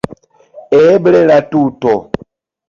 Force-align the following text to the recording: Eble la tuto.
Eble 0.77 1.19
la 1.33 1.37
tuto. 1.53 1.93